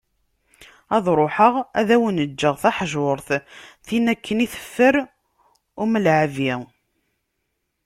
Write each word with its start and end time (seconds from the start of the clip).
Ad 0.95 1.05
ruḥeγ 1.17 1.55
ad 1.79 1.89
awen-ğğeγ 1.95 2.49
taḥjurt, 2.61 3.29
tin 3.85 4.05
akken 4.13 4.43
i 4.45 4.47
teffer 4.53 4.95
umlaԑbi. 5.83 6.51